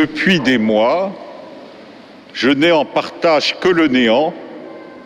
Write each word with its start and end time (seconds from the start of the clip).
Depuis 0.00 0.40
des 0.40 0.56
mois, 0.56 1.12
je 2.32 2.48
n'ai 2.48 2.72
en 2.72 2.86
partage 2.86 3.60
que 3.60 3.68
le 3.68 3.86
néant, 3.86 4.32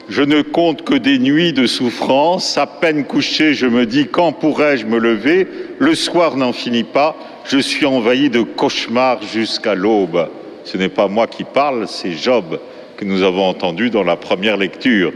je 0.09 0.23
ne 0.23 0.41
compte 0.41 0.85
que 0.85 0.95
des 0.95 1.19
nuits 1.19 1.53
de 1.53 1.67
souffrance, 1.67 2.57
à 2.57 2.69
peine 2.69 3.03
couché, 3.05 3.55
je 3.55 3.67
me 3.67 3.87
dis 3.87 4.07
quand 4.07 4.31
pourrais-je 4.31 4.87
me 4.87 5.01
lever, 5.01 5.49
le 5.81 5.97
soir 5.97 6.37
n'en 6.37 6.53
finit 6.53 6.85
pas, 6.85 7.17
je 7.45 7.59
suis 7.59 7.87
envahi 7.87 8.31
de 8.31 8.43
cauchemars 8.43 9.21
jusqu'à 9.25 9.75
l'aube. 9.75 10.29
Ce 10.63 10.77
n'est 10.77 10.89
pas 10.89 11.09
moi 11.09 11.27
qui 11.27 11.43
parle, 11.43 11.89
c'est 11.89 12.13
Job 12.13 12.61
que 12.97 13.05
nous 13.05 13.25
avons 13.25 13.49
entendu 13.49 13.91
dans 13.91 14.05
la 14.05 14.15
première 14.15 14.57
lecture. 14.57 15.13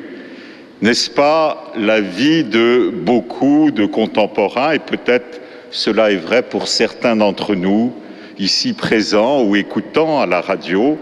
N'est-ce 0.82 1.08
pas 1.08 1.70
la 1.76 2.00
vie 2.00 2.42
de 2.42 2.92
beaucoup 2.92 3.70
de 3.70 3.86
contemporains, 3.86 4.72
et 4.72 4.80
peut-être 4.80 5.40
cela 5.70 6.10
est 6.10 6.16
vrai 6.16 6.42
pour 6.42 6.66
certains 6.66 7.14
d'entre 7.14 7.54
nous, 7.54 7.92
ici 8.38 8.72
présents 8.72 9.42
ou 9.42 9.56
écoutant 9.56 10.20
à 10.20 10.26
la 10.26 10.40
radio, 10.40 10.98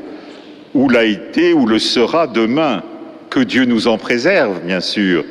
ou 0.75 0.89
l'a 0.89 1.05
été 1.05 1.53
ou 1.53 1.67
le 1.67 1.79
sera 1.79 2.27
demain. 2.27 2.83
Que 3.31 3.41
Dieu 3.41 3.65
nous 3.65 3.89
en 3.89 3.99
préserve, 3.99 4.61
bien 4.65 4.81
sûr. 4.81 5.25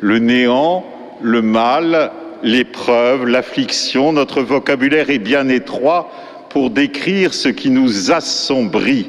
Le 0.00 0.18
néant, 0.18 0.84
le 1.20 1.42
mal, 1.42 2.10
l'épreuve, 2.42 3.26
l'affliction, 3.26 4.12
notre 4.12 4.42
vocabulaire 4.42 5.10
est 5.10 5.18
bien 5.18 5.48
étroit 5.48 6.10
pour 6.50 6.70
décrire 6.70 7.34
ce 7.34 7.48
qui 7.48 7.70
nous 7.70 8.10
assombrit. 8.10 9.08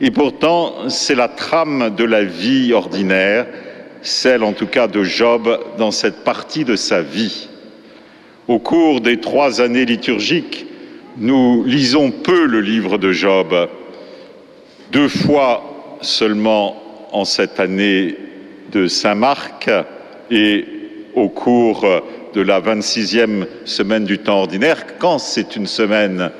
Et 0.00 0.10
pourtant, 0.10 0.88
c'est 0.88 1.14
la 1.14 1.28
trame 1.28 1.94
de 1.96 2.04
la 2.04 2.24
vie 2.24 2.72
ordinaire 2.72 3.46
celle 4.02 4.42
en 4.42 4.52
tout 4.52 4.66
cas 4.66 4.86
de 4.86 5.02
Job 5.02 5.58
dans 5.78 5.90
cette 5.90 6.24
partie 6.24 6.64
de 6.64 6.76
sa 6.76 7.02
vie. 7.02 7.48
Au 8.46 8.58
cours 8.58 9.00
des 9.00 9.20
trois 9.20 9.60
années 9.60 9.84
liturgiques, 9.84 10.66
nous 11.20 11.64
lisons 11.64 12.12
peu 12.12 12.46
le 12.46 12.60
livre 12.60 12.96
de 12.96 13.10
Job, 13.10 13.52
deux 14.92 15.08
fois 15.08 15.98
seulement 16.00 16.80
en 17.12 17.24
cette 17.24 17.58
année 17.58 18.14
de 18.70 18.86
Saint 18.86 19.16
Marc 19.16 19.68
et 20.30 20.64
au 21.14 21.28
cours 21.28 21.84
de 22.34 22.40
la 22.40 22.60
26e 22.60 23.46
semaine 23.64 24.04
du 24.04 24.18
temps 24.18 24.40
ordinaire, 24.40 24.98
quand 24.98 25.18
c'est 25.18 25.56
une 25.56 25.66
semaine 25.66 26.30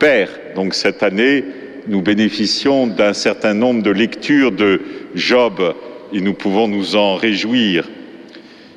paire. 0.00 0.30
Donc 0.56 0.74
cette 0.74 1.04
année, 1.04 1.44
nous 1.86 2.02
bénéficions 2.02 2.88
d'un 2.88 3.12
certain 3.12 3.54
nombre 3.54 3.82
de 3.82 3.90
lectures 3.90 4.50
de 4.50 4.80
Job 5.14 5.74
et 6.12 6.20
nous 6.20 6.34
pouvons 6.34 6.66
nous 6.66 6.96
en 6.96 7.14
réjouir. 7.14 7.88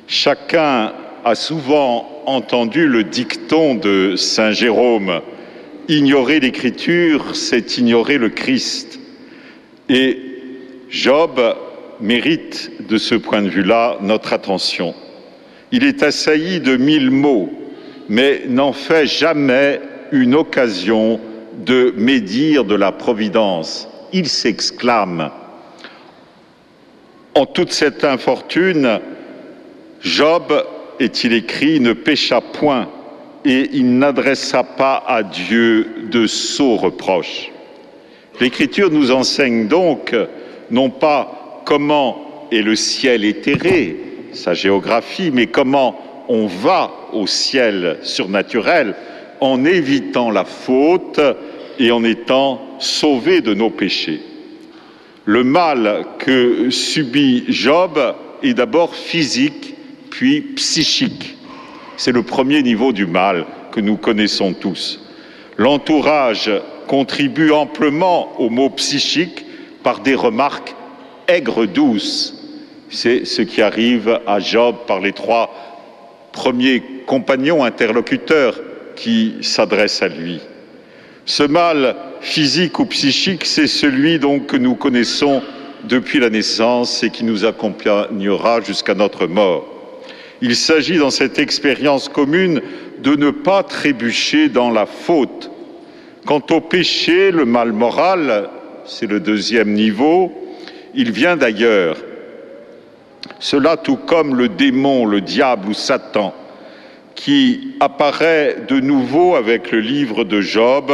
Chacun 0.06 0.92
a 1.24 1.34
souvent 1.34 2.22
entendu 2.26 2.86
le 2.86 3.02
dicton 3.02 3.74
de 3.74 4.14
Saint 4.14 4.52
Jérôme 4.52 5.20
Ignorer 5.90 6.38
l'Écriture, 6.38 7.34
c'est 7.34 7.76
ignorer 7.76 8.16
le 8.16 8.28
Christ. 8.28 9.00
Et 9.88 10.20
Job 10.88 11.40
mérite 12.00 12.70
de 12.88 12.96
ce 12.96 13.16
point 13.16 13.42
de 13.42 13.48
vue-là 13.48 13.98
notre 14.00 14.32
attention. 14.32 14.94
Il 15.72 15.82
est 15.82 16.04
assailli 16.04 16.60
de 16.60 16.76
mille 16.76 17.10
mots, 17.10 17.50
mais 18.08 18.42
n'en 18.46 18.72
fait 18.72 19.04
jamais 19.04 19.80
une 20.12 20.36
occasion 20.36 21.18
de 21.66 21.92
médire 21.96 22.64
de 22.64 22.76
la 22.76 22.92
providence. 22.92 23.88
Il 24.12 24.28
s'exclame 24.28 25.32
en 27.34 27.46
toute 27.46 27.72
cette 27.72 28.04
infortune, 28.04 29.00
Job, 30.02 30.52
est-il 31.00 31.32
écrit, 31.32 31.80
ne 31.80 31.94
pécha 31.94 32.40
point 32.40 32.88
et 33.44 33.70
il 33.72 33.98
n'adressa 33.98 34.62
pas 34.62 35.02
à 35.06 35.22
Dieu 35.22 35.86
de 36.10 36.26
sots 36.26 36.76
reproches. 36.76 37.50
L'Écriture 38.40 38.90
nous 38.90 39.10
enseigne 39.10 39.68
donc 39.68 40.14
non 40.70 40.90
pas 40.90 41.62
comment 41.64 42.46
est 42.52 42.62
le 42.62 42.76
ciel 42.76 43.24
éthéré, 43.24 43.96
sa 44.32 44.54
géographie, 44.54 45.30
mais 45.32 45.46
comment 45.46 46.24
on 46.28 46.46
va 46.46 46.92
au 47.12 47.26
ciel 47.26 47.98
surnaturel 48.02 48.94
en 49.40 49.64
évitant 49.64 50.30
la 50.30 50.44
faute 50.44 51.20
et 51.78 51.90
en 51.90 52.04
étant 52.04 52.60
sauvé 52.78 53.40
de 53.40 53.54
nos 53.54 53.70
péchés. 53.70 54.20
Le 55.24 55.44
mal 55.44 56.06
que 56.18 56.70
subit 56.70 57.44
Job 57.48 57.98
est 58.42 58.54
d'abord 58.54 58.94
physique, 58.94 59.74
puis 60.10 60.40
psychique. 60.40 61.36
C'est 62.00 62.12
le 62.12 62.22
premier 62.22 62.62
niveau 62.62 62.94
du 62.94 63.04
mal 63.04 63.44
que 63.72 63.80
nous 63.80 63.98
connaissons 63.98 64.54
tous. 64.54 65.04
L'entourage 65.58 66.50
contribue 66.86 67.50
amplement 67.50 68.40
au 68.40 68.48
mot 68.48 68.70
psychique 68.70 69.44
par 69.82 70.00
des 70.00 70.14
remarques 70.14 70.74
aigres 71.28 71.66
douces. 71.66 72.42
C'est 72.88 73.26
ce 73.26 73.42
qui 73.42 73.60
arrive 73.60 74.18
à 74.26 74.40
Job 74.40 74.76
par 74.86 75.00
les 75.00 75.12
trois 75.12 75.52
premiers 76.32 76.82
compagnons 77.06 77.64
interlocuteurs 77.64 78.58
qui 78.96 79.34
s'adressent 79.42 80.00
à 80.00 80.08
lui. 80.08 80.40
Ce 81.26 81.42
mal 81.42 81.96
physique 82.22 82.78
ou 82.78 82.86
psychique, 82.86 83.44
c'est 83.44 83.66
celui 83.66 84.18
donc 84.18 84.46
que 84.46 84.56
nous 84.56 84.74
connaissons 84.74 85.42
depuis 85.84 86.18
la 86.18 86.30
naissance 86.30 87.02
et 87.02 87.10
qui 87.10 87.24
nous 87.24 87.44
accompagnera 87.44 88.62
jusqu'à 88.62 88.94
notre 88.94 89.26
mort. 89.26 89.79
Il 90.42 90.56
s'agit 90.56 90.98
dans 90.98 91.10
cette 91.10 91.38
expérience 91.38 92.08
commune 92.08 92.62
de 93.02 93.14
ne 93.14 93.30
pas 93.30 93.62
trébucher 93.62 94.48
dans 94.48 94.70
la 94.70 94.86
faute. 94.86 95.50
Quant 96.26 96.42
au 96.50 96.60
péché, 96.60 97.30
le 97.30 97.44
mal 97.44 97.72
moral, 97.72 98.48
c'est 98.86 99.06
le 99.06 99.20
deuxième 99.20 99.72
niveau, 99.72 100.32
il 100.94 101.12
vient 101.12 101.36
d'ailleurs. 101.36 101.96
Cela 103.38 103.76
tout 103.76 103.96
comme 103.96 104.34
le 104.34 104.48
démon, 104.48 105.06
le 105.06 105.20
diable 105.20 105.68
ou 105.68 105.74
Satan, 105.74 106.34
qui 107.14 107.74
apparaît 107.80 108.56
de 108.68 108.80
nouveau 108.80 109.34
avec 109.34 109.70
le 109.70 109.80
livre 109.80 110.24
de 110.24 110.40
Job, 110.40 110.92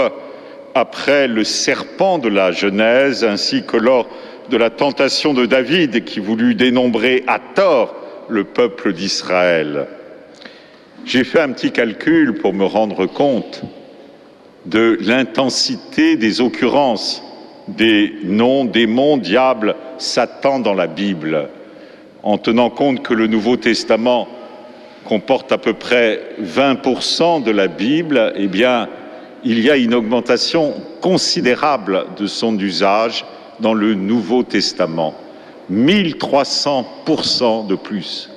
après 0.75 1.29
le 1.29 1.45
serpent 1.45 2.19
de 2.19 2.29
la 2.29 2.53
Genèse, 2.53 3.25
ainsi 3.25 3.65
que 3.65 3.77
lors 3.77 4.09
de 4.51 4.57
la 4.57 4.71
tentation 4.71 5.35
de 5.35 5.47
David 5.47 6.05
qui 6.05 6.21
voulut 6.21 6.55
dénombrer 6.55 7.25
à 7.27 7.39
tort 7.39 7.95
le 8.29 8.45
peuple 8.45 8.93
d'Israël. 8.93 9.87
J'ai 11.05 11.25
fait 11.25 11.41
un 11.41 11.53
petit 11.53 11.71
calcul 11.71 12.35
pour 12.35 12.53
me 12.53 12.65
rendre 12.65 13.07
compte 13.07 13.63
de 14.65 14.99
l'intensité 15.01 16.17
des 16.17 16.41
occurrences 16.41 17.23
des 17.69 18.13
noms 18.25 18.65
démons, 18.65 19.17
diables, 19.17 19.75
Satan 19.99 20.61
dans 20.61 20.75
la 20.75 20.87
Bible, 20.87 21.49
en 22.23 22.39
tenant 22.39 22.71
compte 22.71 23.03
que 23.03 23.15
le 23.15 23.27
Nouveau 23.27 23.57
Testament 23.57 24.29
comporte 25.05 25.53
à 25.53 25.59
peu 25.59 25.73
près 25.73 26.21
20% 26.43 27.43
de 27.43 27.51
la 27.51 27.69
Bible, 27.69 28.33
eh 28.37 28.47
bien, 28.47 28.89
il 29.45 29.61
y 29.61 29.71
a 29.71 29.77
une 29.77 29.95
augmentation 29.95 30.75
considérable 31.01 32.07
de 32.19 32.27
son 32.27 32.59
usage 32.59 33.25
dans 33.61 33.75
le 33.75 33.95
Nouveau 33.95 34.43
Testament. 34.43 35.15
1300% 35.73 37.67
de 37.67 37.75
plus. 37.75 38.31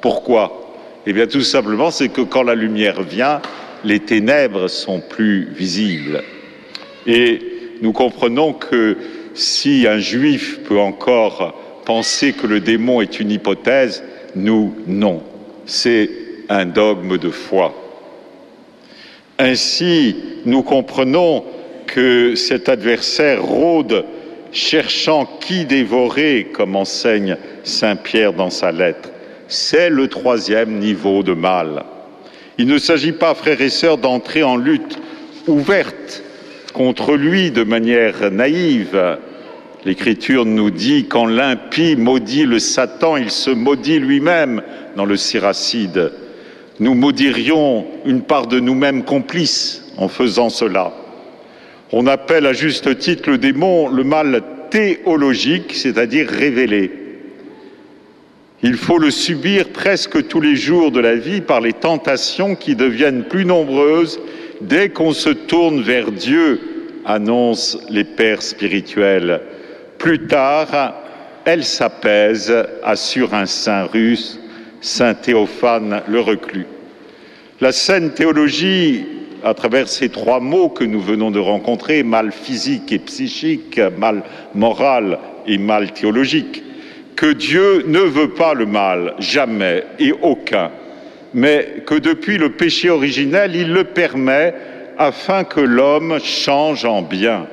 Pourquoi? 0.00 0.72
Eh 1.06 1.12
bien 1.12 1.26
tout 1.26 1.42
simplement, 1.42 1.90
c'est 1.90 2.08
que 2.08 2.22
quand 2.22 2.42
la 2.42 2.54
lumière 2.54 3.02
vient, 3.02 3.42
les 3.84 4.00
ténèbres 4.00 4.68
sont 4.68 5.00
plus 5.00 5.48
visibles. 5.52 6.22
Et 7.06 7.38
nous 7.82 7.92
comprenons 7.92 8.52
que 8.52 8.96
si 9.34 9.86
un 9.86 9.98
juif 9.98 10.60
peut 10.64 10.78
encore 10.78 11.54
penser 11.84 12.32
que 12.32 12.46
le 12.46 12.60
démon 12.60 13.00
est 13.00 13.20
une 13.20 13.30
hypothèse, 13.30 14.02
nous, 14.34 14.74
non. 14.86 15.22
C'est 15.66 16.10
un 16.48 16.66
dogme 16.66 17.16
de 17.18 17.30
foi. 17.30 17.74
Ainsi, 19.38 20.16
nous 20.44 20.62
comprenons 20.62 21.44
que 21.86 22.34
cet 22.34 22.68
adversaire 22.68 23.42
rôde 23.42 24.04
cherchant 24.52 25.26
qui 25.40 25.64
dévorer, 25.64 26.48
comme 26.52 26.76
enseigne 26.76 27.36
Saint 27.64 27.96
Pierre 27.96 28.32
dans 28.32 28.50
sa 28.50 28.72
lettre. 28.72 29.10
C'est 29.48 29.90
le 29.90 30.08
troisième 30.08 30.78
niveau 30.78 31.22
de 31.22 31.34
mal. 31.34 31.84
Il 32.58 32.66
ne 32.66 32.78
s'agit 32.78 33.12
pas, 33.12 33.34
frères 33.34 33.60
et 33.60 33.70
sœurs, 33.70 33.98
d'entrer 33.98 34.42
en 34.42 34.56
lutte 34.56 34.98
ouverte 35.46 36.22
contre 36.72 37.16
lui 37.16 37.50
de 37.50 37.64
manière 37.64 38.30
naïve. 38.30 39.18
L'Écriture 39.84 40.44
nous 40.44 40.70
dit 40.70 41.06
quand 41.06 41.26
l'impie 41.26 41.96
maudit 41.96 42.44
le 42.44 42.58
Satan, 42.58 43.16
il 43.16 43.30
se 43.30 43.50
maudit 43.50 43.98
lui-même 43.98 44.62
dans 44.96 45.06
le 45.06 45.16
Siracide 45.16 46.12
nous 46.80 46.94
maudirions 46.94 47.86
une 48.06 48.22
part 48.22 48.46
de 48.46 48.58
nous-mêmes 48.58 49.04
complices 49.04 49.84
en 49.98 50.08
faisant 50.08 50.48
cela. 50.48 50.92
On 51.92 52.06
appelle 52.06 52.46
à 52.46 52.52
juste 52.52 52.98
titre 52.98 53.30
le 53.30 53.38
démon 53.38 53.88
le 53.88 54.04
mal 54.04 54.42
théologique, 54.70 55.74
c'est-à-dire 55.74 56.28
révélé. 56.28 56.90
Il 58.62 58.76
faut 58.76 58.98
le 58.98 59.10
subir 59.10 59.70
presque 59.70 60.28
tous 60.28 60.40
les 60.40 60.54
jours 60.54 60.92
de 60.92 61.00
la 61.00 61.16
vie 61.16 61.40
par 61.40 61.60
les 61.60 61.72
tentations 61.72 62.54
qui 62.54 62.76
deviennent 62.76 63.24
plus 63.24 63.44
nombreuses 63.44 64.20
dès 64.60 64.90
qu'on 64.90 65.12
se 65.12 65.30
tourne 65.30 65.82
vers 65.82 66.12
Dieu 66.12 66.60
annoncent 67.06 67.78
les 67.88 68.04
pères 68.04 68.42
spirituels. 68.42 69.40
Plus 69.98 70.26
tard, 70.26 70.94
elle 71.44 71.64
s'apaise, 71.64 72.54
assure 72.82 73.34
un 73.34 73.46
saint 73.46 73.84
russe, 73.84 74.38
saint 74.80 75.14
Théophane 75.14 76.02
le 76.06 76.20
reclus. 76.20 76.66
La 77.60 77.72
saine 77.72 78.12
théologie, 78.12 79.04
à 79.44 79.54
travers 79.54 79.88
ces 79.88 80.08
trois 80.08 80.40
mots 80.40 80.68
que 80.68 80.84
nous 80.84 81.00
venons 81.00 81.30
de 81.30 81.38
rencontrer, 81.38 82.02
mal 82.02 82.32
physique 82.32 82.92
et 82.92 82.98
psychique, 82.98 83.80
mal 83.98 84.22
moral 84.54 85.18
et 85.46 85.58
mal 85.58 85.92
théologique, 85.92 86.62
que 87.16 87.32
Dieu 87.32 87.84
ne 87.86 88.00
veut 88.00 88.30
pas 88.30 88.54
le 88.54 88.66
mal, 88.66 89.14
jamais 89.18 89.84
et 89.98 90.12
aucun, 90.12 90.70
mais 91.34 91.82
que 91.86 91.94
depuis 91.94 92.38
le 92.38 92.52
péché 92.52 92.90
originel, 92.90 93.54
il 93.54 93.72
le 93.72 93.84
permet 93.84 94.54
afin 94.98 95.44
que 95.44 95.60
l'homme 95.60 96.18
change 96.20 96.84
en 96.84 97.02
bien. 97.02 97.46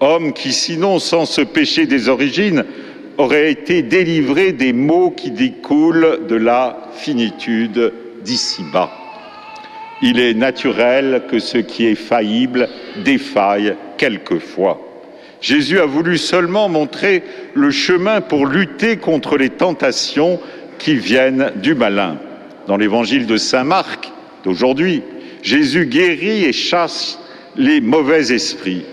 Homme 0.00 0.32
qui, 0.32 0.52
sinon, 0.52 0.98
sans 0.98 1.26
ce 1.26 1.42
péché 1.42 1.86
des 1.86 2.08
origines, 2.08 2.64
aurait 3.18 3.50
été 3.50 3.82
délivré 3.82 4.52
des 4.52 4.72
maux 4.72 5.10
qui 5.10 5.30
découlent 5.30 6.26
de 6.28 6.36
la 6.36 6.88
finitude 6.94 7.92
d'ici-bas. 8.24 9.01
Il 10.02 10.18
est 10.18 10.34
naturel 10.34 11.22
que 11.30 11.38
ce 11.38 11.58
qui 11.58 11.86
est 11.86 11.94
faillible 11.94 12.68
défaille 13.04 13.76
quelquefois. 13.96 14.80
Jésus 15.40 15.78
a 15.78 15.86
voulu 15.86 16.18
seulement 16.18 16.68
montrer 16.68 17.22
le 17.54 17.70
chemin 17.70 18.20
pour 18.20 18.46
lutter 18.46 18.96
contre 18.96 19.36
les 19.36 19.50
tentations 19.50 20.40
qui 20.78 20.96
viennent 20.96 21.52
du 21.56 21.74
malin. 21.74 22.18
Dans 22.66 22.76
l'évangile 22.76 23.26
de 23.26 23.36
Saint 23.36 23.64
Marc 23.64 24.10
d'aujourd'hui, 24.44 25.02
Jésus 25.42 25.86
guérit 25.86 26.44
et 26.44 26.52
chasse 26.52 27.20
les 27.56 27.80
mauvais 27.80 28.32
esprits. 28.32 28.84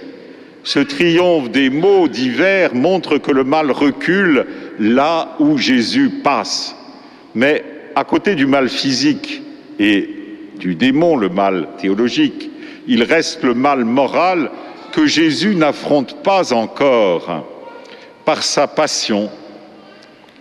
Ce 0.64 0.80
triomphe 0.80 1.50
des 1.50 1.72
mots 1.72 2.08
divers 2.08 2.76
montre 2.76 3.18
que 3.18 3.32
le 3.32 3.44
mal 3.44 3.72
recule 3.72 4.46
là 4.80 5.36
où 5.40 5.58
Jésus 5.58 6.10
passe. 6.24 6.76
Mais 7.34 7.64
à 7.96 8.04
côté 8.04 8.36
du 8.36 8.46
mal 8.46 8.70
physique 8.70 9.42
et 9.80 10.19
du 10.60 10.76
démon, 10.76 11.16
le 11.16 11.30
mal 11.30 11.68
théologique, 11.78 12.50
il 12.88 13.04
reste 13.04 13.44
le 13.44 13.54
mal 13.54 13.86
moral 13.86 14.52
que 14.92 15.06
Jésus 15.06 15.56
n'affronte 15.56 16.22
pas 16.22 16.54
encore 16.54 17.46
par 18.26 18.44
sa 18.44 18.68
passion. 18.68 19.30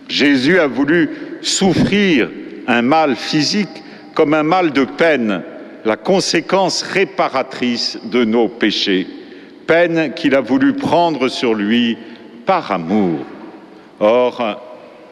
Jésus 0.07 0.59
a 0.59 0.67
voulu 0.67 1.09
souffrir 1.41 2.29
un 2.67 2.81
mal 2.81 3.15
physique 3.15 3.69
comme 4.13 4.33
un 4.33 4.43
mal 4.43 4.71
de 4.73 4.83
peine, 4.83 5.43
la 5.85 5.95
conséquence 5.95 6.81
réparatrice 6.81 7.99
de 8.03 8.25
nos 8.25 8.47
péchés, 8.47 9.07
peine 9.65 10.13
qu'il 10.13 10.35
a 10.35 10.41
voulu 10.41 10.73
prendre 10.73 11.29
sur 11.29 11.53
lui 11.53 11.97
par 12.45 12.71
amour. 12.71 13.19
Or, 13.99 14.61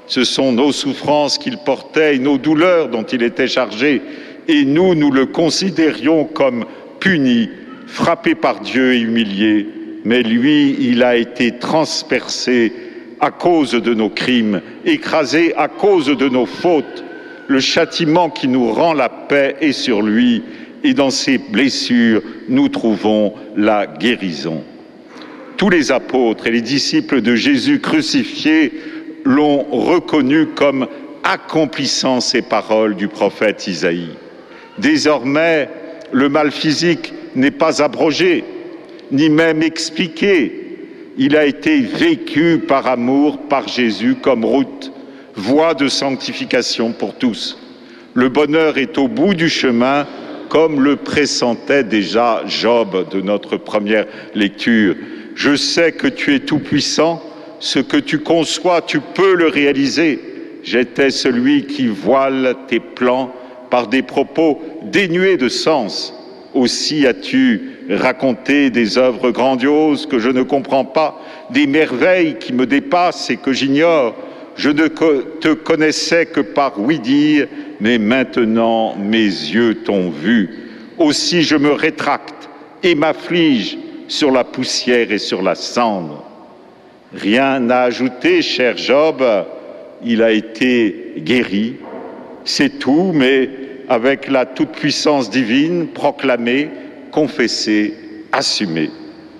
ce 0.07 0.23
sont 0.23 0.51
nos 0.51 0.71
souffrances 0.71 1.37
qu'il 1.37 1.57
portait 1.57 2.17
nos 2.17 2.37
douleurs 2.37 2.89
dont 2.89 3.03
il 3.03 3.23
était 3.23 3.47
chargé, 3.47 4.01
et 4.47 4.65
nous, 4.65 4.95
nous 4.95 5.11
le 5.11 5.25
considérions 5.25 6.25
comme 6.25 6.65
puni 6.99 7.49
frappé 7.87 8.35
par 8.35 8.59
Dieu 8.59 8.93
et 8.93 8.99
humilié, 8.99 9.67
mais 10.03 10.21
lui, 10.21 10.75
il 10.79 11.03
a 11.03 11.15
été 11.15 11.57
transpercé 11.57 12.71
à 13.19 13.31
cause 13.31 13.71
de 13.71 13.93
nos 13.93 14.09
crimes, 14.09 14.61
écrasé 14.85 15.53
à 15.55 15.67
cause 15.67 16.07
de 16.07 16.29
nos 16.29 16.45
fautes. 16.45 17.03
Le 17.47 17.59
châtiment 17.59 18.29
qui 18.29 18.47
nous 18.47 18.71
rend 18.71 18.93
la 18.93 19.09
paix 19.09 19.55
est 19.61 19.71
sur 19.71 20.01
lui, 20.01 20.43
et 20.83 20.93
dans 20.93 21.09
ses 21.09 21.37
blessures, 21.37 22.21
nous 22.49 22.69
trouvons 22.69 23.33
la 23.55 23.87
guérison. 23.87 24.63
Tous 25.57 25.69
les 25.69 25.91
apôtres 25.91 26.45
et 26.47 26.51
les 26.51 26.61
disciples 26.61 27.21
de 27.21 27.35
Jésus 27.35 27.79
crucifié 27.79 28.71
l'ont 29.23 29.63
reconnu 29.63 30.47
comme 30.47 30.87
accomplissant 31.23 32.21
ces 32.21 32.43
paroles 32.43 32.95
du 32.95 33.07
prophète 33.07 33.65
Isaïe. 33.67 34.11
Désormais, 34.77 35.69
le 36.11 36.29
mal 36.29 36.51
physique 36.51 37.13
n'est 37.35 37.51
pas 37.51 37.81
abrogé, 37.81 38.43
ni 39.11 39.29
même 39.29 39.63
expliqué. 39.63 40.63
Il 41.17 41.35
a 41.35 41.45
été 41.45 41.79
vécu 41.79 42.59
par 42.67 42.87
amour 42.87 43.39
par 43.49 43.67
Jésus 43.67 44.15
comme 44.21 44.45
route, 44.45 44.91
voie 45.35 45.73
de 45.73 45.87
sanctification 45.87 46.91
pour 46.91 47.15
tous. 47.15 47.59
Le 48.13 48.29
bonheur 48.29 48.77
est 48.77 48.97
au 48.97 49.07
bout 49.07 49.33
du 49.33 49.49
chemin, 49.49 50.07
comme 50.49 50.83
le 50.83 50.95
pressentait 50.95 51.83
déjà 51.83 52.43
Job 52.47 53.09
de 53.11 53.21
notre 53.21 53.57
première 53.57 54.05
lecture. 54.33 54.95
Je 55.35 55.55
sais 55.55 55.91
que 55.91 56.07
tu 56.07 56.33
es 56.35 56.39
tout-puissant, 56.39 57.21
ce 57.59 57.79
que 57.79 57.97
tu 57.97 58.19
conçois, 58.19 58.81
tu 58.81 58.99
peux 58.99 59.35
le 59.35 59.47
réaliser. 59.47 60.19
J'étais 60.63 61.11
celui 61.11 61.65
qui 61.65 61.87
voile 61.87 62.55
tes 62.67 62.79
plans 62.79 63.33
par 63.69 63.87
des 63.87 64.01
propos 64.01 64.61
dénués 64.83 65.37
de 65.37 65.49
sens. 65.49 66.13
Aussi 66.53 67.05
as-tu 67.05 67.71
raconté 67.89 68.69
des 68.69 68.97
œuvres 68.97 69.31
grandioses 69.31 70.05
que 70.05 70.19
je 70.19 70.29
ne 70.29 70.43
comprends 70.43 70.85
pas, 70.85 71.21
des 71.49 71.67
merveilles 71.67 72.37
qui 72.39 72.53
me 72.53 72.65
dépassent 72.65 73.29
et 73.29 73.37
que 73.37 73.53
j'ignore. 73.53 74.15
Je 74.55 74.69
ne 74.69 74.87
te 74.87 75.53
connaissais 75.53 76.25
que 76.25 76.41
par 76.41 76.79
oui-dire, 76.79 77.47
mais 77.79 77.97
maintenant 77.97 78.95
mes 78.95 79.19
yeux 79.19 79.75
t'ont 79.83 80.09
vu. 80.09 80.49
Aussi 80.97 81.43
je 81.43 81.55
me 81.55 81.71
rétracte 81.71 82.49
et 82.81 82.95
m'afflige 82.95 83.77
sur 84.07 84.31
la 84.31 84.43
poussière 84.43 85.11
et 85.11 85.19
sur 85.19 85.41
la 85.41 85.55
cendre. 85.55 86.23
Rien 87.13 87.69
à 87.69 87.81
ajouter, 87.81 88.41
cher 88.41 88.77
Job, 88.77 89.23
il 90.03 90.21
a 90.23 90.31
été 90.31 91.13
guéri, 91.19 91.75
c'est 92.47 92.79
tout, 92.79 93.11
mais 93.13 93.49
avec 93.89 94.29
la 94.29 94.45
toute-puissance 94.45 95.29
divine 95.29 95.87
proclamée, 95.87 96.69
confessée, 97.11 97.93
assumée. 98.31 98.89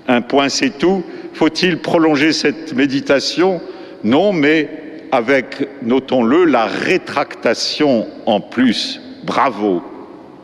Un 0.07 0.21
point, 0.21 0.49
c'est 0.49 0.77
tout. 0.77 1.03
Faut-il 1.33 1.77
prolonger 1.79 2.33
cette 2.33 2.73
méditation? 2.73 3.61
Non, 4.03 4.33
mais 4.33 4.69
avec, 5.11 5.67
notons-le, 5.81 6.45
la 6.45 6.65
rétractation 6.65 8.07
en 8.25 8.39
plus. 8.39 9.01
Bravo, 9.23 9.81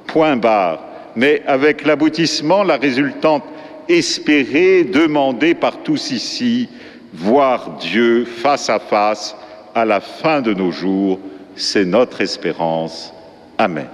point 0.07 0.37
barre. 0.37 0.83
Mais 1.15 1.41
avec 1.47 1.85
l'aboutissement, 1.85 2.63
la 2.63 2.77
résultante 2.77 3.43
espérée, 3.89 4.83
demandée 4.83 5.53
par 5.53 5.83
tous 5.83 6.11
ici, 6.11 6.69
voir 7.13 7.77
Dieu 7.79 8.25
face 8.25 8.69
à 8.69 8.79
face 8.79 9.35
à 9.75 9.85
la 9.85 9.99
fin 9.99 10.41
de 10.41 10.53
nos 10.53 10.71
jours, 10.71 11.19
c'est 11.55 11.85
notre 11.85 12.21
espérance. 12.21 13.13
Amen. 13.57 13.87